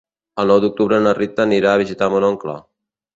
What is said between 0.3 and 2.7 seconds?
El nou d'octubre na Rita anirà a visitar mon oncle.